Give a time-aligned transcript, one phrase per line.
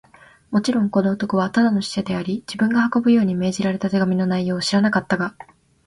[0.49, 5.35] もちろん、この男はただの使者であり、自分が運ぶように命じられた手紙の内容を知らなかったが、